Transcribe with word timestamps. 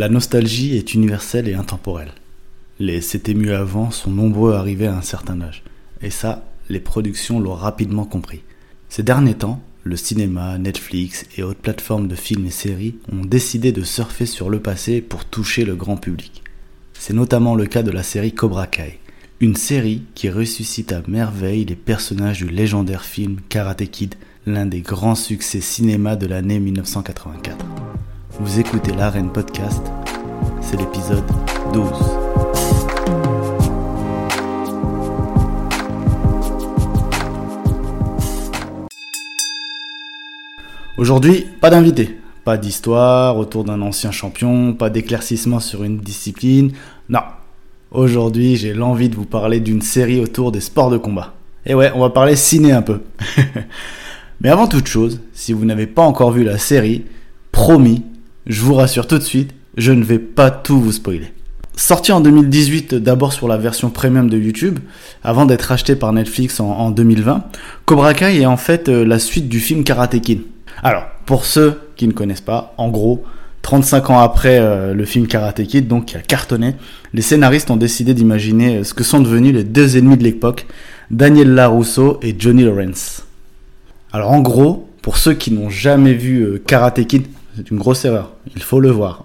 La 0.00 0.08
nostalgie 0.08 0.78
est 0.78 0.94
universelle 0.94 1.46
et 1.46 1.52
intemporelle. 1.52 2.12
Les 2.78 3.02
C'était 3.02 3.34
mieux 3.34 3.54
avant 3.54 3.90
sont 3.90 4.10
nombreux 4.10 4.54
à 4.54 4.58
arriver 4.58 4.86
à 4.86 4.96
un 4.96 5.02
certain 5.02 5.42
âge. 5.42 5.62
Et 6.00 6.08
ça, 6.08 6.42
les 6.70 6.80
productions 6.80 7.38
l'ont 7.38 7.52
rapidement 7.52 8.06
compris. 8.06 8.40
Ces 8.88 9.02
derniers 9.02 9.34
temps, 9.34 9.60
le 9.84 9.96
cinéma, 9.96 10.56
Netflix 10.56 11.26
et 11.36 11.42
autres 11.42 11.60
plateformes 11.60 12.08
de 12.08 12.14
films 12.14 12.46
et 12.46 12.50
séries 12.50 12.94
ont 13.12 13.26
décidé 13.26 13.72
de 13.72 13.82
surfer 13.82 14.24
sur 14.24 14.48
le 14.48 14.58
passé 14.58 15.02
pour 15.02 15.26
toucher 15.26 15.66
le 15.66 15.76
grand 15.76 15.98
public. 15.98 16.44
C'est 16.94 17.12
notamment 17.12 17.54
le 17.54 17.66
cas 17.66 17.82
de 17.82 17.90
la 17.90 18.02
série 18.02 18.32
Cobra 18.32 18.68
Kai, 18.68 19.00
une 19.40 19.54
série 19.54 20.04
qui 20.14 20.30
ressuscite 20.30 20.92
à 20.92 21.02
merveille 21.08 21.66
les 21.66 21.76
personnages 21.76 22.38
du 22.38 22.48
légendaire 22.48 23.04
film 23.04 23.36
Karate 23.50 23.84
Kid, 23.90 24.14
l'un 24.46 24.64
des 24.64 24.80
grands 24.80 25.14
succès 25.14 25.60
cinéma 25.60 26.16
de 26.16 26.26
l'année 26.26 26.58
1984. 26.58 27.89
Vous 28.42 28.58
écoutez 28.58 28.92
l'Arène 28.92 29.30
Podcast, 29.30 29.82
c'est 30.62 30.78
l'épisode 30.78 31.26
12. 31.74 31.90
Aujourd'hui, 40.96 41.44
pas 41.60 41.68
d'invité, 41.68 42.18
pas 42.42 42.56
d'histoire 42.56 43.36
autour 43.36 43.64
d'un 43.64 43.82
ancien 43.82 44.10
champion, 44.10 44.72
pas 44.72 44.88
d'éclaircissement 44.88 45.60
sur 45.60 45.84
une 45.84 45.98
discipline. 45.98 46.72
Non, 47.10 47.20
aujourd'hui 47.90 48.56
j'ai 48.56 48.72
l'envie 48.72 49.10
de 49.10 49.16
vous 49.16 49.26
parler 49.26 49.60
d'une 49.60 49.82
série 49.82 50.18
autour 50.18 50.50
des 50.50 50.60
sports 50.60 50.90
de 50.90 50.96
combat. 50.96 51.34
Et 51.66 51.74
ouais, 51.74 51.92
on 51.94 52.00
va 52.00 52.08
parler 52.08 52.36
ciné 52.36 52.72
un 52.72 52.80
peu. 52.80 53.02
Mais 54.40 54.48
avant 54.48 54.66
toute 54.66 54.86
chose, 54.86 55.20
si 55.34 55.52
vous 55.52 55.66
n'avez 55.66 55.86
pas 55.86 56.02
encore 56.02 56.30
vu 56.30 56.42
la 56.42 56.56
série, 56.56 57.04
promis, 57.52 58.02
je 58.50 58.62
vous 58.62 58.74
rassure 58.74 59.06
tout 59.06 59.18
de 59.18 59.22
suite, 59.22 59.52
je 59.76 59.92
ne 59.92 60.02
vais 60.02 60.18
pas 60.18 60.50
tout 60.50 60.80
vous 60.80 60.90
spoiler. 60.90 61.32
Sorti 61.76 62.10
en 62.10 62.20
2018 62.20 62.96
d'abord 62.96 63.32
sur 63.32 63.46
la 63.46 63.56
version 63.56 63.90
premium 63.90 64.28
de 64.28 64.36
YouTube, 64.36 64.80
avant 65.22 65.46
d'être 65.46 65.70
acheté 65.70 65.94
par 65.94 66.12
Netflix 66.12 66.58
en, 66.58 66.90
2020, 66.90 67.44
Cobra 67.86 68.12
Kai 68.12 68.40
est 68.40 68.46
en 68.46 68.56
fait 68.56 68.88
euh, 68.88 69.04
la 69.04 69.20
suite 69.20 69.48
du 69.48 69.60
film 69.60 69.84
Karate 69.84 70.20
Kid. 70.20 70.40
Alors, 70.82 71.04
pour 71.26 71.44
ceux 71.44 71.80
qui 71.94 72.08
ne 72.08 72.12
connaissent 72.12 72.40
pas, 72.40 72.74
en 72.76 72.88
gros, 72.88 73.24
35 73.62 74.10
ans 74.10 74.18
après 74.18 74.58
euh, 74.58 74.94
le 74.94 75.04
film 75.04 75.28
Karate 75.28 75.62
Kid, 75.62 75.86
donc 75.86 76.06
qui 76.06 76.16
a 76.16 76.20
cartonné, 76.20 76.74
les 77.14 77.22
scénaristes 77.22 77.70
ont 77.70 77.76
décidé 77.76 78.14
d'imaginer 78.14 78.78
euh, 78.78 78.84
ce 78.84 78.94
que 78.94 79.04
sont 79.04 79.20
devenus 79.20 79.54
les 79.54 79.64
deux 79.64 79.96
ennemis 79.96 80.16
de 80.16 80.24
l'époque, 80.24 80.66
Daniel 81.12 81.54
LaRusso 81.54 82.18
et 82.20 82.34
Johnny 82.36 82.64
Lawrence. 82.64 83.22
Alors 84.12 84.32
en 84.32 84.40
gros, 84.40 84.88
pour 85.02 85.18
ceux 85.18 85.34
qui 85.34 85.52
n'ont 85.52 85.70
jamais 85.70 86.14
vu 86.14 86.60
Karate 86.66 87.06
Kid, 87.06 87.26
c'est 87.56 87.70
une 87.70 87.78
grosse 87.78 88.04
erreur. 88.04 88.32
Il 88.54 88.62
faut 88.62 88.80
le 88.80 88.90
voir. 88.90 89.24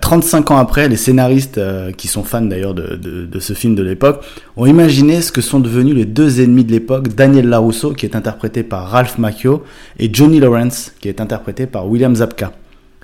35 0.00 0.50
euh, 0.50 0.54
ans 0.54 0.58
après, 0.58 0.88
les 0.88 0.96
scénaristes, 0.96 1.58
euh, 1.58 1.92
qui 1.92 2.08
sont 2.08 2.22
fans 2.24 2.42
d'ailleurs 2.42 2.74
de, 2.74 3.38
ce 3.38 3.52
film 3.52 3.74
de 3.74 3.82
l'époque, 3.82 4.24
ont 4.56 4.66
imaginé 4.66 5.20
ce 5.20 5.30
que 5.30 5.40
sont 5.40 5.60
devenus 5.60 5.94
les 5.94 6.06
deux 6.06 6.40
ennemis 6.40 6.64
de 6.64 6.72
l'époque, 6.72 7.08
Daniel 7.14 7.48
LaRusso, 7.48 7.92
qui 7.92 8.06
est 8.06 8.16
interprété 8.16 8.62
par 8.62 8.88
Ralph 8.88 9.18
Macchio, 9.18 9.64
et 9.98 10.08
Johnny 10.12 10.40
Lawrence, 10.40 10.92
qui 11.00 11.08
est 11.08 11.20
interprété 11.20 11.66
par 11.66 11.86
William 11.88 12.14
Zabka, 12.14 12.52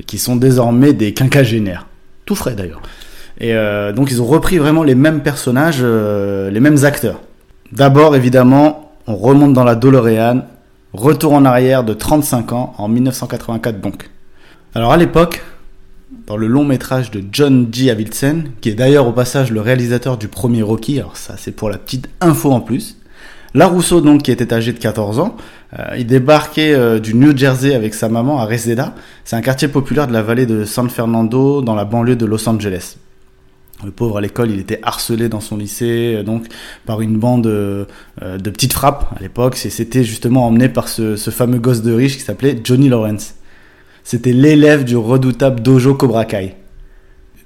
qui 0.07 0.19
sont 0.19 0.37
désormais 0.37 0.93
des 0.95 1.13
quinquagénaires. 1.13 1.87
Tout 2.25 2.35
frais 2.35 2.55
d'ailleurs. 2.55 2.83
Et 3.41 3.55
euh, 3.55 3.93
donc 3.93 4.11
ils 4.11 4.23
ont 4.23 4.27
repris 4.27 4.59
vraiment 4.59 4.85
les 4.85 4.95
mêmes 4.95 5.21
personnages, 5.21 5.83
les 5.83 6.61
mêmes 6.61 6.85
acteurs. 6.85 7.21
D'abord, 7.73 8.15
évidemment, 8.17 8.93
on 9.07 9.17
remonte 9.17 9.53
dans 9.53 9.65
la 9.65 9.75
DeLorean 9.75 10.43
Retour 10.93 11.33
en 11.33 11.47
arrière 11.47 11.85
de 11.85 11.95
35 11.95 12.53
ans, 12.53 12.75
en 12.77 12.87
1984 12.87 13.81
donc. 13.81 14.11
Alors 14.75 14.93
à 14.93 14.99
l'époque, 14.99 15.43
dans 16.27 16.37
le 16.37 16.47
long 16.47 16.67
métrage 16.67 17.11
de 17.11 17.23
John 17.33 17.69
G. 17.73 17.91
Avildsen, 17.91 18.51
qui 18.61 18.69
est 18.69 18.75
d'ailleurs 18.75 19.09
au 19.09 19.13
passage 19.13 19.51
le 19.51 19.63
réalisateur 19.63 20.19
du 20.19 20.29
premier 20.29 20.61
Rocky, 20.61 20.99
alors 20.99 21.17
ça 21.17 21.37
c'est 21.39 21.53
pour 21.53 21.71
la 21.71 21.79
petite 21.79 22.11
info 22.21 22.53
en 22.53 22.61
plus, 22.61 22.99
La 23.55 23.69
Rousseau 23.69 24.03
donc 24.03 24.23
qui 24.23 24.31
était 24.31 24.53
âgé 24.53 24.75
de 24.75 24.79
14 24.79 25.19
ans, 25.19 25.35
euh, 25.79 25.97
il 25.97 26.07
débarquait 26.07 26.75
euh, 26.75 26.99
du 26.99 27.15
New 27.15 27.35
Jersey 27.35 27.75
avec 27.75 27.95
sa 27.95 28.11
maman 28.11 28.39
à 28.39 28.45
Reseda, 28.45 28.95
c'est 29.25 29.37
un 29.37 29.41
quartier 29.41 29.69
populaire 29.69 30.07
de 30.07 30.13
la 30.13 30.23
vallée 30.23 30.45
de 30.45 30.67
San 30.67 30.91
Fernando 30.91 31.63
dans 31.63 31.75
la 31.75 31.87
banlieue 31.87 32.17
de 32.17 32.27
Los 32.27 32.47
Angeles. 32.47 32.97
Le 33.85 33.91
pauvre 33.91 34.19
à 34.19 34.21
l'école, 34.21 34.51
il 34.53 34.61
était 34.61 34.79
harcelé 34.83 35.29
dans 35.29 35.41
son 35.41 35.57
lycée, 35.57 36.15
euh, 36.17 36.23
donc 36.23 36.47
par 36.87 37.01
une 37.01 37.19
bande 37.19 37.47
euh, 37.47 37.85
euh, 38.23 38.39
de 38.39 38.51
petites 38.51 38.73
frappes 38.73 39.13
à 39.17 39.21
l'époque. 39.21 39.57
C'était 39.57 40.05
justement 40.05 40.47
emmené 40.47 40.69
par 40.69 40.89
ce, 40.89 41.17
fameux 41.17 41.59
gosse 41.59 41.83
de 41.83 41.93
riche 41.93 42.17
qui 42.17 42.23
s'appelait 42.23 42.59
Johnny 42.63 42.89
Lawrence. 42.89 43.35
C'était 44.05 44.33
l'élève 44.33 44.85
du 44.85 44.97
redoutable 44.97 45.61
dojo 45.61 45.95
Cobra 45.95 46.25
Kai. 46.25 46.55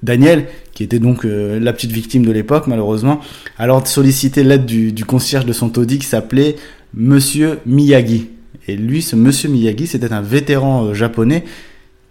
Daniel, 0.03 0.45
qui 0.73 0.83
était 0.83 0.99
donc 0.99 1.23
la 1.23 1.73
petite 1.73 1.91
victime 1.91 2.23
de 2.23 2.31
l'époque 2.31 2.67
malheureusement, 2.67 3.19
alors 3.57 3.87
sollicité 3.87 4.43
l'aide 4.43 4.65
du, 4.65 4.91
du, 4.91 5.05
concierge 5.05 5.45
de 5.45 5.53
son 5.53 5.69
taudis 5.69 5.97
qui 5.97 6.05
s'appelait 6.05 6.55
Monsieur 6.93 7.59
Miyagi. 7.65 8.29
Et 8.67 8.75
lui, 8.75 9.01
ce 9.01 9.15
Monsieur 9.15 9.49
Miyagi, 9.49 9.87
c'était 9.87 10.13
un 10.13 10.21
vétéran 10.21 10.93
japonais 10.93 11.45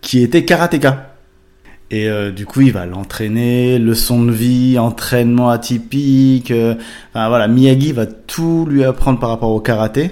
qui 0.00 0.20
était 0.20 0.44
karatéka. 0.44 1.15
Et 1.90 2.08
euh, 2.08 2.32
du 2.32 2.46
coup, 2.46 2.62
il 2.62 2.72
va 2.72 2.84
l'entraîner, 2.84 3.78
leçon 3.78 4.24
de 4.24 4.32
vie, 4.32 4.78
entraînement 4.78 5.50
atypique. 5.50 6.50
Euh, 6.50 6.74
voilà, 7.14 7.46
Miyagi 7.46 7.92
va 7.92 8.06
tout 8.06 8.66
lui 8.68 8.84
apprendre 8.84 9.20
par 9.20 9.30
rapport 9.30 9.50
au 9.50 9.60
karaté. 9.60 10.10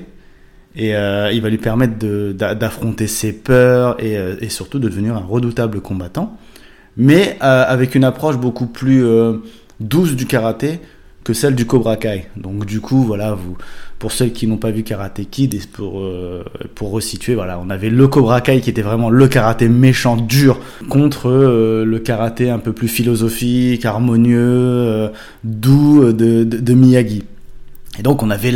Et 0.77 0.95
euh, 0.95 1.31
il 1.33 1.41
va 1.41 1.51
lui 1.51 1.59
permettre 1.59 1.95
d'affronter 2.35 3.07
ses 3.07 3.33
peurs 3.33 3.97
et, 4.03 4.49
surtout 4.49 4.79
de 4.79 4.89
devenir 4.89 5.17
un 5.17 5.21
redoutable 5.21 5.81
combattant. 5.81 6.37
Mais 6.97 7.37
avec 7.41 7.95
une 7.95 8.05
approche 8.05 8.39
beaucoup 8.39 8.67
plus 8.67 9.05
douce 9.81 10.15
du 10.15 10.27
karaté 10.27 10.81
que 11.25 11.33
celle 11.33 11.55
du 11.55 11.67
Cobra 11.67 11.97
Kai. 11.97 12.27
Donc 12.37 12.67
du 12.67 12.81
coup, 12.81 13.03
voilà, 13.03 13.33
vous, 13.33 13.57
pour 13.99 14.13
ceux 14.13 14.27
qui 14.27 14.47
n'ont 14.47 14.59
pas 14.59 14.71
vu 14.71 14.83
Karate 14.83 15.23
Kid, 15.31 15.55
et 15.55 15.61
pour, 15.73 16.01
euh, 16.01 16.45
pour 16.75 16.91
resituer, 16.91 17.35
voilà, 17.35 17.59
on 17.59 17.71
avait 17.71 17.89
le 17.89 18.07
Cobra 18.07 18.43
Kai 18.43 18.61
qui 18.61 18.69
était 18.69 18.83
vraiment 18.83 19.09
le 19.09 19.27
karaté 19.27 19.69
méchant, 19.69 20.17
dur, 20.17 20.61
contre 20.91 21.31
euh, 21.31 21.85
le 21.85 21.99
karaté 21.99 22.51
un 22.51 22.59
peu 22.59 22.73
plus 22.73 22.89
philosophique, 22.89 23.87
harmonieux, 23.87 24.39
euh, 24.39 25.09
doux 25.43 26.13
de, 26.13 26.45
de, 26.45 26.75
Miyagi. 26.75 27.25
Et 27.99 28.03
donc 28.03 28.23
on 28.23 28.31
avait 28.31 28.53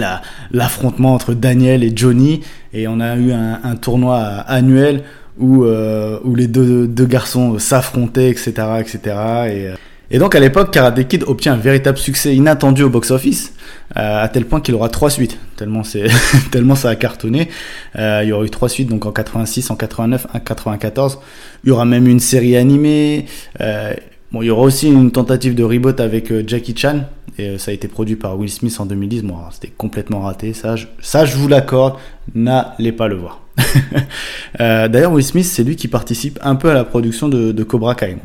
l'affrontement 0.50 1.14
entre 1.14 1.32
Daniel 1.32 1.82
et 1.82 1.92
Johnny, 1.96 2.42
et 2.74 2.86
on 2.86 3.00
a 3.00 3.16
eu 3.16 3.32
un, 3.32 3.60
un 3.64 3.76
tournoi 3.76 4.18
annuel 4.18 5.04
où, 5.38 5.64
où 5.64 6.34
les 6.34 6.48
deux, 6.48 6.88
deux 6.88 7.06
garçons 7.06 7.58
s'affrontaient, 7.60 8.28
etc., 8.28 8.52
etc. 8.80 9.16
Et, 9.48 9.68
et 10.10 10.18
donc 10.18 10.34
à 10.34 10.40
l'époque, 10.40 10.70
Karate 10.72 11.06
Kid 11.06 11.24
obtient 11.26 11.52
un 11.52 11.58
véritable 11.58 11.98
succès 11.98 12.34
inattendu 12.34 12.82
au 12.82 12.88
box-office, 12.90 13.52
euh, 13.96 14.22
à 14.22 14.28
tel 14.28 14.46
point 14.46 14.60
qu'il 14.60 14.74
aura 14.74 14.88
trois 14.88 15.10
suites, 15.10 15.38
tellement, 15.56 15.84
c'est 15.84 16.06
tellement 16.50 16.74
ça 16.74 16.90
a 16.90 16.96
cartonné. 16.96 17.48
Euh, 17.96 18.20
il 18.22 18.28
y 18.28 18.32
aura 18.32 18.44
eu 18.44 18.50
trois 18.50 18.68
suites, 18.68 18.88
donc 18.88 19.06
en 19.06 19.12
86, 19.12 19.70
en 19.70 19.76
89, 19.76 20.26
en 20.32 20.38
94. 20.38 21.18
Il 21.64 21.68
y 21.68 21.70
aura 21.70 21.84
même 21.84 22.06
une 22.06 22.20
série 22.20 22.56
animée. 22.56 23.26
Euh, 23.60 23.92
bon, 24.32 24.42
il 24.42 24.46
y 24.46 24.50
aura 24.50 24.62
aussi 24.62 24.88
une 24.88 25.10
tentative 25.10 25.54
de 25.54 25.64
reboot 25.64 26.00
avec 26.00 26.32
Jackie 26.48 26.74
Chan, 26.76 27.00
et 27.38 27.58
ça 27.58 27.70
a 27.70 27.74
été 27.74 27.88
produit 27.88 28.16
par 28.16 28.38
Will 28.38 28.50
Smith 28.50 28.76
en 28.78 28.86
2010. 28.86 29.24
Bon, 29.24 29.36
c'était 29.50 29.72
complètement 29.76 30.20
raté, 30.20 30.54
ça, 30.54 30.76
je, 30.76 30.86
ça 31.00 31.24
je 31.26 31.36
vous 31.36 31.48
l'accorde, 31.48 31.96
n'allez 32.34 32.92
pas 32.92 33.08
le 33.08 33.16
voir. 33.16 33.42
D'ailleurs, 34.58 35.12
Will 35.12 35.24
Smith, 35.24 35.44
c'est 35.44 35.64
lui 35.64 35.76
qui 35.76 35.88
participe 35.88 36.38
un 36.42 36.54
peu 36.54 36.70
à 36.70 36.74
la 36.74 36.84
production 36.84 37.28
de, 37.28 37.62
Cobra 37.62 37.94
Kai. 37.94 38.16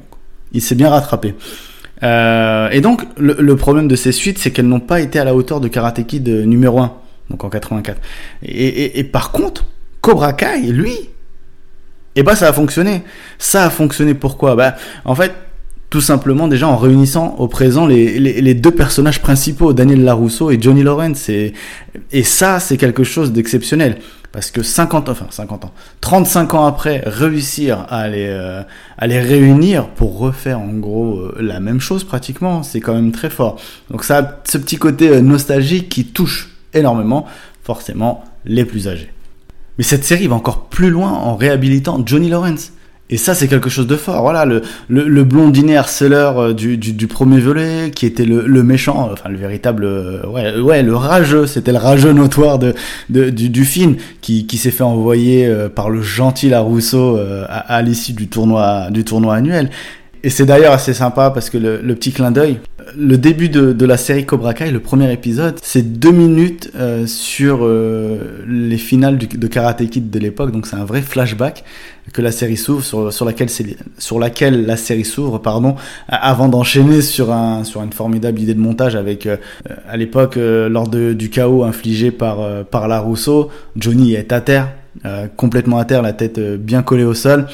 Il 0.51 0.61
s'est 0.61 0.75
bien 0.75 0.89
rattrapé. 0.89 1.35
Euh, 2.03 2.69
et 2.71 2.81
donc, 2.81 3.03
le, 3.17 3.55
problème 3.55 3.87
de 3.87 3.95
ces 3.95 4.11
suites, 4.11 4.37
c'est 4.37 4.51
qu'elles 4.51 4.67
n'ont 4.67 4.79
pas 4.79 4.99
été 4.99 5.19
à 5.19 5.23
la 5.23 5.33
hauteur 5.33 5.59
de 5.59 5.67
Karate 5.67 6.05
Kid 6.05 6.27
euh, 6.27 6.45
numéro 6.45 6.79
1, 6.79 6.93
donc 7.29 7.43
en 7.43 7.49
84. 7.49 7.99
Et, 8.43 9.03
par 9.05 9.31
contre, 9.31 9.65
Cobra 10.01 10.33
Kai, 10.33 10.61
lui, 10.61 11.09
eh 12.15 12.23
ben 12.23 12.35
ça 12.35 12.49
a 12.49 12.53
fonctionné. 12.53 13.03
Ça 13.39 13.65
a 13.65 13.69
fonctionné 13.69 14.13
pourquoi? 14.13 14.55
Bah, 14.55 14.75
En 15.05 15.15
fait, 15.15 15.33
tout 15.89 16.01
simplement 16.01 16.47
déjà 16.47 16.67
en 16.67 16.75
réunissant 16.75 17.35
au 17.37 17.47
présent 17.47 17.85
les, 17.85 18.53
deux 18.53 18.71
personnages 18.71 19.21
principaux, 19.21 19.73
Daniel 19.73 20.03
Larousseau 20.03 20.51
et 20.51 20.57
Johnny 20.59 20.83
Lawrence. 20.83 21.29
Et, 21.29 21.53
et 22.11 22.23
ça, 22.23 22.59
c'est 22.59 22.77
quelque 22.77 23.03
chose 23.03 23.31
d'exceptionnel. 23.31 23.97
Parce 24.33 24.49
que 24.49 24.63
50 24.63 25.09
ans, 25.09 25.11
enfin 25.11 25.27
50 25.29 25.65
ans, 25.65 25.73
35 26.01 26.55
ans 26.55 26.65
après, 26.65 27.03
réussir 27.05 27.85
à 27.89 28.07
les, 28.07 28.25
euh, 28.27 28.63
à 28.97 29.05
les 29.05 29.19
réunir 29.19 29.89
pour 29.89 30.17
refaire 30.17 30.59
en 30.59 30.73
gros 30.73 31.19
euh, 31.19 31.37
la 31.39 31.59
même 31.59 31.79
chose 31.79 32.03
pratiquement, 32.03 32.63
c'est 32.63 32.79
quand 32.79 32.95
même 32.95 33.11
très 33.11 33.29
fort. 33.29 33.59
Donc 33.91 34.03
ça 34.03 34.17
a 34.17 34.41
ce 34.45 34.57
petit 34.57 34.77
côté 34.77 35.09
euh, 35.09 35.21
nostalgique 35.21 35.87
qui 35.87 36.05
touche 36.05 36.49
énormément, 36.73 37.27
forcément, 37.61 38.23
les 38.43 38.65
plus 38.65 38.87
âgés. 38.87 39.13
Mais 39.77 39.83
cette 39.83 40.03
série 40.03 40.25
va 40.25 40.35
encore 40.35 40.65
plus 40.65 40.89
loin 40.89 41.11
en 41.11 41.35
réhabilitant 41.35 42.01
Johnny 42.03 42.27
Lawrence. 42.27 42.71
Et 43.13 43.17
ça, 43.17 43.35
c'est 43.35 43.47
quelque 43.47 43.69
chose 43.69 43.85
de 43.85 43.95
fort. 43.95 44.23
Voilà, 44.23 44.43
le, 44.43 44.63
le, 44.87 45.07
le 45.07 45.23
blondinet 45.23 45.75
harceleur 45.75 46.39
euh, 46.39 46.53
du, 46.55 47.05
premier 47.05 47.39
volet, 47.39 47.91
qui 47.91 48.07
était 48.07 48.25
le, 48.25 48.63
méchant, 48.63 49.11
enfin 49.13 49.29
le 49.29 49.37
véritable, 49.37 49.83
euh, 49.85 50.25
ouais, 50.25 50.59
ouais, 50.59 50.81
le 50.81 50.95
rageux, 50.95 51.45
c'était 51.45 51.73
le 51.73 51.77
rageux 51.77 52.11
notoire 52.11 52.57
de, 52.57 52.73
du, 53.09 53.65
film, 53.65 53.97
qui, 54.21 54.47
s'est 54.57 54.71
fait 54.71 54.81
envoyer 54.81 55.45
euh, 55.45 55.69
par 55.69 55.91
le 55.91 56.01
gentil 56.01 56.49
Larousseau 56.49 57.19
à, 57.47 57.57
à 57.57 57.81
l'issue 57.83 58.13
du 58.13 58.29
tournoi, 58.29 58.89
du 58.89 59.03
tournoi 59.03 59.35
annuel. 59.35 59.69
Et 60.25 60.29
c'est 60.29 60.45
d'ailleurs 60.45 60.71
assez 60.71 60.93
sympa 60.93 61.31
parce 61.31 61.49
que 61.49 61.57
le, 61.57 61.95
petit 61.95 62.13
clin 62.13 62.31
d'œil, 62.31 62.59
le 62.97 63.17
début 63.17 63.49
de, 63.49 63.73
de, 63.73 63.85
la 63.85 63.97
série 63.97 64.25
Cobra 64.25 64.53
Kai, 64.53 64.71
le 64.71 64.79
premier 64.79 65.11
épisode, 65.11 65.55
c'est 65.61 65.99
deux 65.99 66.13
minutes 66.13 66.71
euh, 66.75 67.05
sur 67.07 67.65
euh, 67.65 68.41
les 68.47 68.77
finales 68.77 69.17
de 69.17 69.47
Karate 69.47 69.85
Kid 69.89 70.09
de 70.09 70.19
l'époque, 70.19 70.53
donc 70.53 70.65
c'est 70.65 70.77
un 70.77 70.85
vrai 70.85 71.01
flashback 71.01 71.65
que 72.13 72.21
la 72.21 72.31
série 72.31 72.55
s'ouvre 72.55 72.83
sur, 72.85 73.11
sur 73.11 73.25
laquelle 73.25 73.49
sur 73.97 74.17
laquelle 74.17 74.65
la 74.65 74.77
série 74.77 75.03
s'ouvre 75.05 75.39
pardon 75.39 75.75
avant 76.07 76.47
d'enchaîner 76.47 77.01
sur 77.01 77.31
un 77.31 77.65
sur 77.65 77.81
une 77.81 77.93
formidable 77.93 78.39
idée 78.39 78.53
de 78.53 78.59
montage 78.59 78.95
avec 78.95 79.25
euh, 79.25 79.37
à 79.89 79.97
l'époque 79.97 80.35
lors 80.37 80.87
de, 80.87 81.13
du 81.13 81.29
chaos 81.29 81.63
infligé 81.63 82.11
par 82.11 82.65
par 82.65 82.87
la 82.87 82.99
Rousseau 82.99 83.49
Johnny 83.77 84.15
est 84.15 84.33
à 84.33 84.41
terre 84.41 84.69
complètement 85.37 85.77
à 85.79 85.85
terre 85.85 86.01
la 86.01 86.11
tête 86.11 86.39
bien 86.39 86.83
collée 86.83 87.05
au 87.05 87.13
sol 87.13 87.47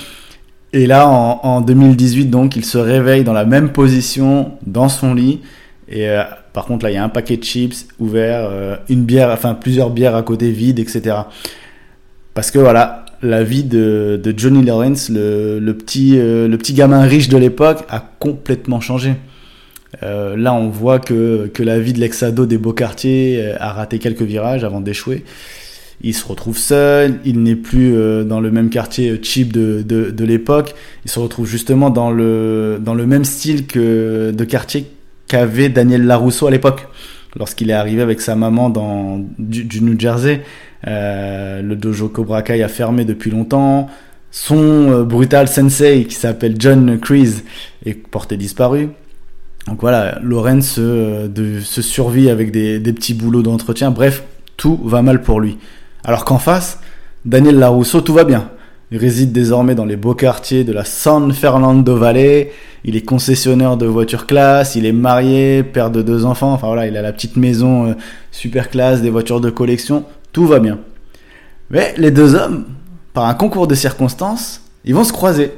et 0.71 0.85
là, 0.85 1.07
en, 1.07 1.39
en, 1.43 1.61
2018, 1.61 2.25
donc, 2.25 2.55
il 2.55 2.63
se 2.63 2.77
réveille 2.77 3.23
dans 3.23 3.33
la 3.33 3.45
même 3.45 3.71
position, 3.71 4.51
dans 4.65 4.89
son 4.89 5.13
lit. 5.13 5.41
Et 5.87 6.07
euh, 6.07 6.23
par 6.53 6.65
contre, 6.65 6.85
là, 6.85 6.91
il 6.91 6.95
y 6.95 6.97
a 6.97 7.03
un 7.03 7.09
paquet 7.09 7.37
de 7.37 7.43
chips 7.43 7.87
ouvert, 7.99 8.47
euh, 8.51 8.75
une 8.89 9.03
bière, 9.03 9.31
enfin 9.31 9.55
plusieurs 9.55 9.89
bières 9.89 10.15
à 10.15 10.21
côté 10.21 10.51
vides, 10.51 10.77
etc. 10.77 11.15
Parce 12.35 12.51
que 12.51 12.59
voilà, 12.59 13.05
la 13.23 13.43
vie 13.43 13.63
de, 13.63 14.21
Johnny 14.37 14.63
Lawrence, 14.63 15.09
le, 15.09 15.71
petit, 15.71 16.19
euh, 16.19 16.47
le 16.47 16.57
petit 16.59 16.73
gamin 16.73 17.01
riche 17.01 17.29
de 17.29 17.37
l'époque, 17.37 17.79
a 17.89 17.99
complètement 18.19 18.79
changé. 18.79 19.15
là, 20.03 20.53
on 20.53 20.69
voit 20.69 20.99
que, 20.99 21.49
que 21.51 21.63
la 21.63 21.79
vie 21.79 21.93
de 21.93 21.99
l'ex-ado 21.99 22.45
des 22.45 22.59
beaux 22.59 22.73
quartiers 22.73 23.53
a 23.59 23.73
raté 23.73 23.97
quelques 23.97 24.21
virages 24.21 24.63
avant 24.63 24.81
d'échouer 24.81 25.25
il 26.01 26.13
se 26.13 26.25
retrouve 26.25 26.57
seul, 26.57 27.19
il 27.25 27.43
n'est 27.43 27.55
plus 27.55 27.93
euh, 27.95 28.23
dans 28.23 28.39
le 28.39 28.51
même 28.51 28.69
quartier 28.69 29.19
cheap 29.21 29.51
de, 29.51 29.83
de, 29.83 30.25
l'époque, 30.25 30.75
il 31.03 31.11
se 31.11 31.19
retrouve 31.19 31.45
justement 31.45 31.89
dans 31.89 32.11
le, 32.11 32.79
dans 32.81 32.93
le 32.93 33.05
même 33.05 33.25
style 33.25 33.67
que 33.67 34.31
de 34.31 34.43
quartier 34.45 34.85
qu'avait 35.27 35.69
Daniel 35.69 36.05
Larousseau 36.05 36.47
à 36.47 36.51
l'époque, 36.51 36.87
lorsqu'il 37.37 37.69
est 37.69 37.73
arrivé 37.73 38.01
avec 38.01 38.21
sa 38.21 38.35
maman 38.35 38.69
dans, 38.69 39.21
du, 39.37 39.81
New 39.81 39.99
Jersey. 39.99 40.41
Euh, 40.87 41.61
le 41.61 41.75
dojo 41.75 42.07
Cobra 42.07 42.41
Kai 42.41 42.63
a 42.63 42.69
fermé 42.69 43.03
depuis 43.03 43.29
longtemps. 43.29 43.89
Son 44.31 44.57
euh, 44.57 45.03
brutal 45.03 45.49
sensei 45.49 46.05
qui 46.05 46.15
s'appelle 46.15 46.55
John 46.57 46.97
Kreese 46.99 47.43
est 47.85 47.95
porté 47.95 48.37
disparu. 48.37 48.89
Donc 49.67 49.81
voilà, 49.81 50.17
Lorenz 50.23 50.79
de, 50.79 51.59
se 51.59 51.81
survit 51.81 52.29
avec 52.29 52.51
des, 52.51 52.79
des 52.79 52.93
petits 52.93 53.13
boulots 53.13 53.43
d'entretien. 53.43 53.91
Bref, 53.91 54.23
tout 54.55 54.79
va 54.83 55.01
mal 55.01 55.21
pour 55.21 55.41
lui. 55.41 55.57
Alors 56.03 56.25
qu'en 56.25 56.39
face, 56.39 56.79
Daniel 57.25 57.59
Larousseau, 57.59 58.01
tout 58.01 58.13
va 58.13 58.23
bien. 58.23 58.49
Il 58.91 58.97
réside 58.97 59.31
désormais 59.31 59.75
dans 59.75 59.85
les 59.85 59.97
beaux 59.97 60.15
quartiers 60.15 60.63
de 60.63 60.73
la 60.73 60.83
San 60.83 61.31
Fernando 61.31 61.95
Valley. 61.95 62.51
Il 62.83 62.95
est 62.95 63.05
concessionnaire 63.05 63.77
de 63.77 63.85
voitures 63.85 64.25
classe. 64.25 64.75
Il 64.75 64.85
est 64.85 64.93
marié, 64.93 65.61
père 65.61 65.91
de 65.91 66.01
deux 66.01 66.25
enfants. 66.25 66.53
Enfin 66.53 66.67
voilà, 66.67 66.87
il 66.87 66.97
a 66.97 67.01
la 67.01 67.13
petite 67.13 67.37
maison 67.37 67.89
euh, 67.89 67.93
super 68.31 68.69
classe, 68.69 69.01
des 69.01 69.11
voitures 69.11 69.41
de 69.41 69.51
collection. 69.51 70.05
Tout 70.31 70.47
va 70.47 70.59
bien. 70.59 70.79
Mais 71.69 71.93
les 71.97 72.09
deux 72.09 72.33
hommes, 72.33 72.65
par 73.13 73.25
un 73.25 73.35
concours 73.35 73.67
de 73.67 73.75
circonstances, 73.75 74.61
ils 74.85 74.95
vont 74.95 75.03
se 75.03 75.13
croiser. 75.13 75.51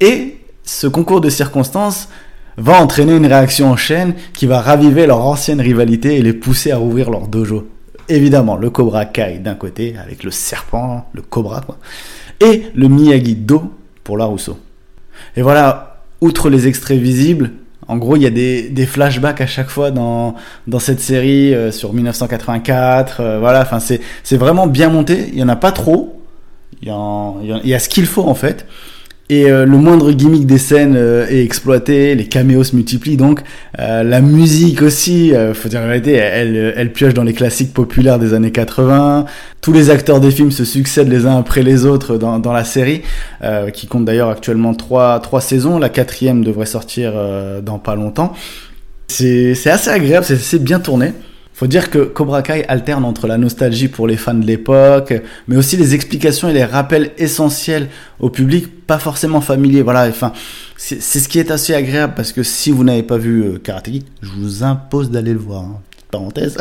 Et 0.00 0.38
ce 0.64 0.86
concours 0.86 1.20
de 1.20 1.28
circonstances 1.28 2.08
va 2.56 2.80
entraîner 2.80 3.14
une 3.14 3.26
réaction 3.26 3.70
en 3.70 3.76
chaîne 3.76 4.14
qui 4.32 4.46
va 4.46 4.60
raviver 4.60 5.06
leur 5.06 5.26
ancienne 5.26 5.60
rivalité 5.60 6.16
et 6.16 6.22
les 6.22 6.32
pousser 6.32 6.70
à 6.70 6.78
rouvrir 6.78 7.10
leur 7.10 7.28
dojo 7.28 7.68
évidemment 8.10 8.56
le 8.56 8.70
Cobra 8.70 9.04
Kai 9.04 9.38
d'un 9.38 9.54
côté, 9.54 9.94
avec 10.02 10.24
le 10.24 10.30
serpent, 10.30 11.08
le 11.12 11.22
cobra, 11.22 11.62
et 12.40 12.64
le 12.74 12.88
Miyagi-Do 12.88 13.72
pour 14.04 14.18
la 14.18 14.24
Rousseau. 14.24 14.58
Et 15.36 15.42
voilà, 15.42 16.02
outre 16.20 16.50
les 16.50 16.66
extraits 16.66 16.98
visibles, 16.98 17.52
en 17.90 17.96
gros, 17.96 18.14
il 18.14 18.22
y 18.22 18.26
a 18.26 18.30
des, 18.30 18.86
flashbacks 18.86 19.40
à 19.40 19.48
chaque 19.48 19.68
fois 19.68 19.90
dans, 19.90 20.36
dans 20.68 20.78
cette 20.78 21.00
série 21.00 21.52
euh, 21.52 21.72
sur 21.72 21.92
1984. 21.92 23.20
Euh, 23.20 23.38
voilà, 23.40 23.62
enfin, 23.62 23.80
c'est, 23.80 24.00
c'est 24.22 24.36
vraiment 24.36 24.68
bien 24.68 24.90
monté. 24.90 25.28
Il 25.32 25.38
y 25.40 25.42
en 25.42 25.48
a 25.48 25.56
pas 25.56 25.72
trop. 25.72 26.22
Il 26.82 26.88
y, 26.88 26.92
en, 26.92 27.38
il 27.42 27.68
y 27.68 27.74
a 27.74 27.80
ce 27.80 27.88
qu'il 27.88 28.06
faut 28.06 28.22
en 28.22 28.36
fait 28.36 28.64
et 29.30 29.48
euh, 29.48 29.64
le 29.64 29.78
moindre 29.78 30.10
gimmick 30.10 30.44
des 30.44 30.58
scènes 30.58 30.96
euh, 30.96 31.26
est 31.28 31.42
exploité, 31.42 32.16
les 32.16 32.26
caméos 32.26 32.64
se 32.64 32.74
multiplient 32.74 33.16
donc 33.16 33.42
euh, 33.78 34.02
la 34.02 34.20
musique 34.20 34.82
aussi, 34.82 35.32
euh, 35.32 35.54
faut 35.54 35.68
dire 35.68 35.80
la 35.80 35.86
vérité, 35.86 36.14
elle, 36.14 36.74
elle 36.76 36.92
pioche 36.92 37.14
dans 37.14 37.22
les 37.22 37.32
classiques 37.32 37.72
populaires 37.72 38.18
des 38.18 38.34
années 38.34 38.50
80. 38.50 39.26
Tous 39.60 39.72
les 39.72 39.88
acteurs 39.90 40.20
des 40.20 40.32
films 40.32 40.50
se 40.50 40.64
succèdent 40.64 41.08
les 41.08 41.26
uns 41.26 41.38
après 41.38 41.62
les 41.62 41.86
autres 41.86 42.16
dans, 42.16 42.40
dans 42.40 42.52
la 42.52 42.64
série, 42.64 43.02
euh, 43.42 43.70
qui 43.70 43.86
compte 43.86 44.04
d'ailleurs 44.04 44.28
actuellement 44.28 44.74
trois 44.74 45.20
trois 45.20 45.40
saisons. 45.40 45.78
La 45.78 45.88
quatrième 45.88 46.42
devrait 46.44 46.66
sortir 46.66 47.12
dans 47.62 47.78
pas 47.78 47.94
longtemps. 47.94 48.32
C'est 49.06 49.54
c'est 49.54 49.70
assez 49.70 49.90
agréable, 49.90 50.26
c'est 50.26 50.62
bien 50.62 50.80
tourné. 50.80 51.12
Faut 51.60 51.66
dire 51.66 51.90
que 51.90 51.98
Cobra 51.98 52.40
Kai 52.40 52.64
alterne 52.68 53.04
entre 53.04 53.26
la 53.26 53.36
nostalgie 53.36 53.88
pour 53.88 54.06
les 54.06 54.16
fans 54.16 54.32
de 54.32 54.46
l'époque, 54.46 55.12
mais 55.46 55.58
aussi 55.58 55.76
les 55.76 55.94
explications 55.94 56.48
et 56.48 56.54
les 56.54 56.64
rappels 56.64 57.10
essentiels 57.18 57.88
au 58.18 58.30
public, 58.30 58.86
pas 58.86 58.98
forcément 58.98 59.42
familier. 59.42 59.82
Voilà, 59.82 60.08
enfin, 60.08 60.32
c'est 60.78 61.00
ce 61.00 61.28
qui 61.28 61.38
est 61.38 61.50
assez 61.50 61.74
agréable 61.74 62.14
parce 62.16 62.32
que 62.32 62.42
si 62.42 62.70
vous 62.70 62.82
n'avez 62.82 63.02
pas 63.02 63.18
vu 63.18 63.42
euh, 63.42 63.58
Karate 63.62 63.90
Kid, 63.90 64.04
je 64.22 64.30
vous 64.30 64.64
impose 64.64 65.10
d'aller 65.10 65.34
le 65.34 65.38
voir. 65.38 65.64
Hein. 65.64 65.80
Parenthèse. 66.10 66.56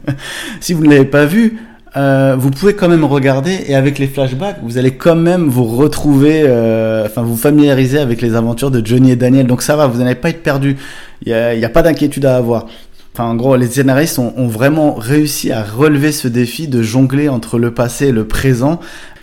si 0.60 0.74
vous 0.74 0.84
ne 0.84 0.90
l'avez 0.90 1.06
pas 1.06 1.24
vu, 1.24 1.58
euh, 1.96 2.36
vous 2.38 2.50
pouvez 2.50 2.74
quand 2.74 2.90
même 2.90 3.04
regarder 3.04 3.64
et 3.66 3.74
avec 3.74 3.98
les 3.98 4.08
flashbacks, 4.08 4.58
vous 4.62 4.76
allez 4.76 4.90
quand 4.90 5.16
même 5.16 5.48
vous 5.48 5.64
retrouver, 5.64 6.42
euh, 6.44 7.06
enfin 7.06 7.22
vous 7.22 7.38
familiariser 7.38 7.98
avec 7.98 8.20
les 8.20 8.34
aventures 8.34 8.70
de 8.70 8.84
Johnny 8.84 9.12
et 9.12 9.16
Daniel. 9.16 9.46
Donc 9.46 9.62
ça 9.62 9.74
va, 9.74 9.86
vous 9.86 10.02
n'allez 10.02 10.16
pas 10.16 10.28
être 10.28 10.42
perdu. 10.42 10.76
Il 11.24 11.32
n'y 11.32 11.64
a, 11.64 11.68
pas 11.70 11.80
d'inquiétude 11.80 12.26
à 12.26 12.36
avoir. 12.36 12.66
Enfin, 13.14 13.26
en 13.26 13.36
gros, 13.36 13.54
les 13.54 13.68
scénaristes 13.68 14.18
ont, 14.18 14.48
vraiment 14.48 14.94
réussi 14.94 15.52
à 15.52 15.62
relever 15.62 16.10
ce 16.10 16.26
défi 16.26 16.66
de 16.66 16.82
jongler 16.82 17.28
entre 17.28 17.60
le 17.60 17.72
passé 17.72 18.06
et 18.06 18.12
le 18.12 18.26
présent, 18.26 18.80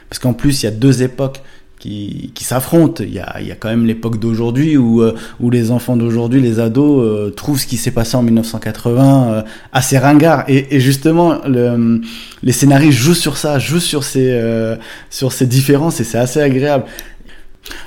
parce 0.08 0.18
qu'en 0.18 0.32
plus, 0.32 0.64
il 0.64 0.66
y 0.66 0.70
a 0.70 0.72
deux 0.72 1.04
époques 1.04 1.42
qui, 1.78 2.32
qui 2.34 2.46
s'affrontent. 2.46 3.04
Il 3.04 3.14
y 3.14 3.20
a, 3.20 3.42
y 3.42 3.52
a 3.52 3.56
quand 3.56 3.68
même 3.68 3.86
l'époque 3.86 4.18
d'aujourd'hui 4.18 4.78
où, 4.78 5.02
euh, 5.02 5.14
où 5.42 5.50
les 5.50 5.72
enfants 5.72 5.98
d'aujourd'hui, 5.98 6.40
les 6.40 6.62
ados, 6.62 7.06
euh, 7.06 7.32
trouvent 7.32 7.60
ce 7.60 7.68
qui 7.68 7.76
s'est 7.76 7.92
passé 7.92 8.16
en 8.16 8.24
1980 8.24 9.34
euh, 9.34 9.42
assez 9.74 9.98
ringard. 9.98 10.46
Et, 10.48 10.80
justement, 10.80 11.42
le, 11.46 12.00
les 12.44 12.54
scénaristes 12.54 12.98
jouent 12.98 13.14
sur 13.14 13.36
ça, 13.36 13.60
jouent 13.60 13.82
sur 13.82 14.06
ces, 14.06 14.74
sur 15.10 15.34
ces 15.34 15.48
différences, 15.48 16.00
et 16.00 16.06
c'est 16.06 16.18
assez 16.18 16.40
agréable. 16.40 16.86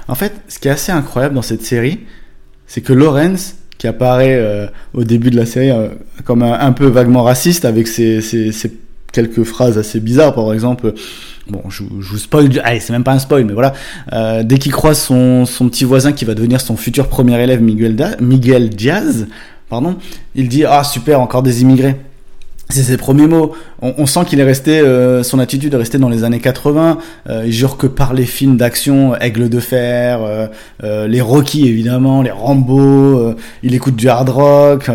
En 0.06 0.14
fait, 0.14 0.34
ce 0.48 0.58
qui 0.58 0.68
est 0.68 0.72
assez 0.72 0.92
incroyable 0.92 1.34
dans 1.34 1.40
cette 1.40 1.62
série, 1.62 2.00
c'est 2.66 2.82
que 2.82 2.92
Lawrence 2.92 3.54
apparaît 3.86 4.36
euh, 4.36 4.66
au 4.92 5.04
début 5.04 5.30
de 5.30 5.36
la 5.36 5.46
série 5.46 5.70
euh, 5.70 5.88
comme 6.24 6.42
un, 6.42 6.72
peu 6.72 6.86
vaguement 6.86 7.22
raciste 7.22 7.64
avec 7.64 7.88
ses, 7.88 8.20
quelques 9.12 9.44
phrases 9.44 9.78
assez 9.78 10.00
bizarres. 10.00 10.34
Par 10.34 10.52
exemple 10.52 10.92
bon 11.48 11.62
je, 11.68 11.82
vous 11.82 12.18
spoil 12.18 12.48
allez 12.64 12.80
c'est 12.80 12.92
même 12.92 13.04
pas 13.04 13.12
un 13.12 13.18
spoil 13.18 13.44
mais 13.44 13.52
voilà. 13.52 13.72
Euh, 14.12 14.42
dès 14.42 14.58
qu'il 14.58 14.72
croise 14.72 14.98
son, 14.98 15.46
petit 15.68 15.84
voisin 15.84 16.12
qui 16.12 16.24
va 16.24 16.34
devenir 16.34 16.60
son 16.60 16.76
futur 16.76 17.08
premier 17.08 17.40
élève 17.42 17.62
Miguel, 17.62 18.16
Miguel 18.20 18.70
Diaz 18.70 19.26
pardon 19.68 19.96
il 20.34 20.48
dit 20.48 20.64
ah 20.64 20.84
super 20.84 21.20
encore 21.20 21.42
des 21.42 21.62
immigrés 21.62 21.96
c'est 22.70 22.82
ses 22.82 22.96
premiers 22.96 23.26
mots. 23.26 23.52
On, 23.82 23.94
on 23.98 24.06
sent 24.06 24.20
qu'il 24.26 24.40
est 24.40 24.44
resté, 24.44 24.80
euh, 24.80 25.22
son 25.22 25.38
attitude 25.38 25.74
est 25.74 25.76
restée 25.76 25.98
dans 25.98 26.08
les 26.08 26.24
années 26.24 26.40
80. 26.40 26.98
Euh, 27.28 27.42
il 27.46 27.52
jure 27.52 27.76
que 27.76 27.86
par 27.86 28.14
les 28.14 28.24
films 28.24 28.56
d'action, 28.56 29.14
Aigle 29.16 29.48
de 29.48 29.60
fer, 29.60 30.22
euh, 30.22 30.46
euh 30.82 31.06
les 31.06 31.20
Rocky 31.20 31.68
évidemment, 31.68 32.22
les 32.22 32.30
Rambo. 32.30 33.34
Il 33.62 33.74
écoute 33.74 33.96
du 33.96 34.08
hard 34.08 34.28
rock. 34.28 34.90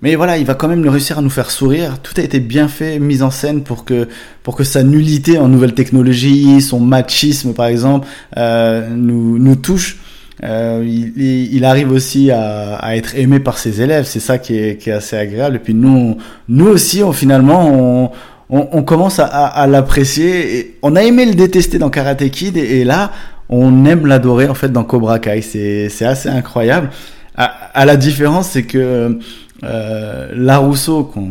Mais 0.00 0.16
voilà, 0.16 0.36
il 0.36 0.44
va 0.44 0.54
quand 0.54 0.66
même 0.66 0.86
réussir 0.88 1.18
à 1.18 1.22
nous 1.22 1.30
faire 1.30 1.50
sourire. 1.50 1.98
Tout 2.02 2.14
a 2.16 2.22
été 2.22 2.40
bien 2.40 2.66
fait, 2.66 2.98
mis 2.98 3.22
en 3.22 3.30
scène 3.30 3.62
pour 3.62 3.84
que 3.84 4.08
pour 4.42 4.56
que 4.56 4.64
sa 4.64 4.82
nullité 4.82 5.38
en 5.38 5.46
nouvelles 5.48 5.74
technologies, 5.74 6.60
son 6.60 6.80
machisme 6.80 7.52
par 7.52 7.66
exemple, 7.66 8.08
nous 8.36 9.38
nous 9.38 9.56
touche. 9.56 9.98
Euh, 10.44 10.82
il, 10.84 11.54
il, 11.54 11.64
arrive 11.64 11.92
aussi 11.92 12.32
à, 12.32 12.74
à, 12.74 12.96
être 12.96 13.16
aimé 13.16 13.38
par 13.38 13.58
ses 13.58 13.80
élèves, 13.80 14.06
c'est 14.06 14.18
ça 14.18 14.38
qui 14.38 14.58
est, 14.58 14.76
qui 14.76 14.90
est, 14.90 14.92
assez 14.92 15.16
agréable. 15.16 15.56
Et 15.56 15.58
puis 15.60 15.74
nous, 15.74 16.16
nous 16.48 16.66
aussi, 16.66 17.02
on, 17.04 17.12
finalement, 17.12 17.68
on, 17.68 18.10
on, 18.50 18.68
on 18.72 18.82
commence 18.82 19.20
à, 19.20 19.26
à, 19.26 19.46
à 19.46 19.66
l'apprécier. 19.68 20.78
On 20.82 20.96
a 20.96 21.02
aimé 21.02 21.26
le 21.26 21.34
détester 21.34 21.78
dans 21.78 21.90
Karate 21.90 22.28
Kid, 22.30 22.56
et, 22.56 22.82
là, 22.82 23.12
on 23.48 23.84
aime 23.84 24.06
l'adorer 24.06 24.48
en 24.48 24.54
fait 24.54 24.70
dans 24.70 24.82
Cobra 24.82 25.20
Kai. 25.20 25.42
C'est 25.42 26.04
assez 26.04 26.28
incroyable. 26.28 26.90
À, 27.36 27.44
à 27.74 27.84
la 27.84 27.96
différence, 27.96 28.48
c'est 28.48 28.64
que 28.64 29.18
euh, 29.62 30.28
Larousseau, 30.34 31.04
qu'on 31.04 31.30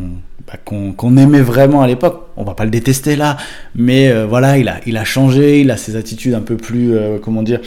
bah, 0.51 0.60
qu'on 0.65 1.17
aimait 1.17 1.41
vraiment 1.41 1.81
à 1.81 1.88
l'époque. 1.88 2.27
On 2.38 2.43
va 2.43 2.53
pas 2.55 2.65
le 2.65 2.72
détester 2.72 3.15
là, 3.15 3.38
mais 3.75 4.10
euh, 4.10 4.25
voilà, 4.25 4.58
il 4.58 4.67
a, 4.67 4.79
il 4.86 4.98
a 4.98 5.03
changé, 5.03 5.62
il 5.62 5.72
a 5.72 5.77
ses 5.77 5.96
attitudes 5.96 6.34
un 6.34 6.41
peu 6.41 6.58
plus, 6.58 6.93
euh, 6.93 7.17
comment 7.22 7.43
dire, 7.43 7.60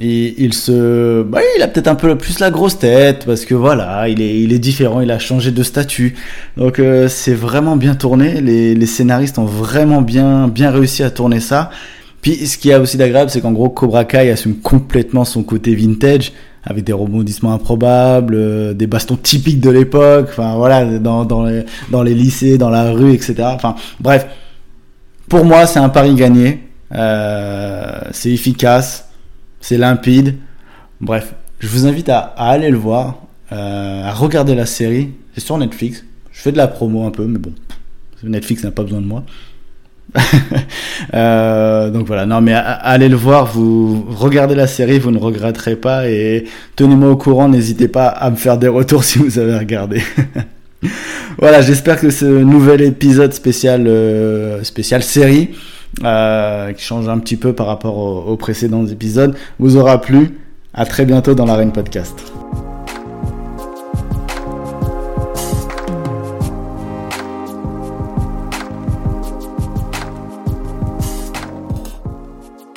il, 0.00 0.34
il 0.38 0.52
se, 0.52 1.22
bah, 1.22 1.40
il 1.56 1.62
a 1.62 1.68
peut-être 1.68 1.88
un 1.88 1.94
peu 1.94 2.16
plus 2.16 2.38
la 2.40 2.50
grosse 2.50 2.78
tête 2.78 3.24
parce 3.24 3.44
que 3.44 3.54
voilà, 3.54 4.08
il 4.08 4.20
est, 4.20 4.40
il 4.40 4.52
est 4.52 4.58
différent, 4.58 5.00
il 5.00 5.10
a 5.10 5.18
changé 5.18 5.50
de 5.50 5.62
statut. 5.62 6.14
Donc 6.56 6.78
euh, 6.78 7.08
c'est 7.08 7.34
vraiment 7.34 7.76
bien 7.76 7.94
tourné. 7.94 8.40
Les, 8.40 8.74
les 8.74 8.86
scénaristes 8.86 9.38
ont 9.38 9.44
vraiment 9.44 10.02
bien, 10.02 10.48
bien 10.48 10.70
réussi 10.70 11.02
à 11.02 11.10
tourner 11.10 11.40
ça. 11.40 11.70
Puis 12.20 12.46
ce 12.46 12.58
qui 12.58 12.70
est 12.70 12.76
aussi 12.76 12.96
d'agréable, 12.96 13.30
c'est 13.30 13.40
qu'en 13.40 13.52
gros 13.52 13.68
Cobra 13.68 14.04
Kai 14.04 14.30
assume 14.30 14.56
complètement 14.56 15.24
son 15.24 15.42
côté 15.42 15.74
vintage 15.74 16.32
avec 16.66 16.84
des 16.84 16.92
rebondissements 16.92 17.54
improbables, 17.54 18.34
euh, 18.34 18.74
des 18.74 18.88
bastons 18.88 19.16
typiques 19.16 19.60
de 19.60 19.70
l'époque, 19.70 20.30
voilà, 20.36 20.84
dans, 20.98 21.44
les, 21.44 22.14
lycées, 22.14 22.58
dans 22.58 22.70
la 22.70 22.90
rue, 22.90 23.12
etc. 23.12 23.34
Bref, 24.00 24.26
pour 25.28 25.44
moi 25.44 25.66
c'est 25.66 25.78
un 25.78 25.88
pari 25.88 26.14
gagné, 26.14 26.68
euh, 26.92 28.00
c'est 28.10 28.32
efficace, 28.32 29.08
c'est 29.60 29.78
limpide, 29.78 30.34
bref, 31.00 31.34
je 31.60 31.68
vous 31.68 31.86
invite 31.86 32.08
à, 32.08 32.18
à 32.36 32.48
aller 32.50 32.70
le 32.70 32.78
voir, 32.78 33.22
euh, 33.52 34.04
à 34.04 34.12
regarder 34.12 34.56
la 34.56 34.66
série, 34.66 35.10
c'est 35.34 35.40
sur 35.40 35.56
Netflix, 35.56 36.04
je 36.32 36.40
fais 36.40 36.52
de 36.52 36.56
la 36.56 36.66
promo 36.66 37.06
un 37.06 37.12
peu, 37.12 37.26
mais 37.26 37.38
bon, 37.38 37.52
Netflix 38.24 38.64
n'a 38.64 38.72
pas 38.72 38.82
besoin 38.82 39.00
de 39.00 39.06
moi. 39.06 39.24
euh, 41.14 41.90
donc 41.90 42.06
voilà, 42.06 42.26
non 42.26 42.40
mais 42.40 42.54
allez 42.54 43.08
le 43.08 43.16
voir, 43.16 43.46
vous 43.46 44.06
regardez 44.08 44.54
la 44.54 44.66
série, 44.66 44.98
vous 44.98 45.10
ne 45.10 45.18
regretterez 45.18 45.76
pas 45.76 46.08
et 46.08 46.44
tenez-moi 46.76 47.10
au 47.10 47.16
courant, 47.16 47.48
n'hésitez 47.48 47.88
pas 47.88 48.06
à 48.06 48.30
me 48.30 48.36
faire 48.36 48.58
des 48.58 48.68
retours 48.68 49.04
si 49.04 49.18
vous 49.18 49.38
avez 49.38 49.56
regardé. 49.58 50.02
voilà, 51.38 51.60
j'espère 51.60 52.00
que 52.00 52.10
ce 52.10 52.24
nouvel 52.24 52.82
épisode 52.82 53.32
spécial 53.32 53.86
euh, 53.86 54.62
spécial 54.62 55.02
série 55.02 55.50
euh, 56.04 56.72
qui 56.72 56.84
change 56.84 57.08
un 57.08 57.18
petit 57.18 57.36
peu 57.36 57.52
par 57.52 57.66
rapport 57.66 57.96
aux, 58.28 58.36
précédents 58.36 58.86
épisodes 58.86 59.34
vous 59.58 59.76
aura 59.76 60.00
plu. 60.00 60.38
À 60.78 60.84
très 60.84 61.06
bientôt 61.06 61.34
dans 61.34 61.46
l'arène 61.46 61.72
podcast. 61.72 62.14